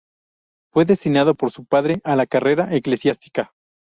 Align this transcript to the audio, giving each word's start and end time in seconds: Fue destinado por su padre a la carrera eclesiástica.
Fue 0.73 0.85
destinado 0.85 1.35
por 1.35 1.51
su 1.51 1.63
padre 1.63 2.01
a 2.03 2.15
la 2.15 2.25
carrera 2.25 2.73
eclesiástica. 2.75 3.53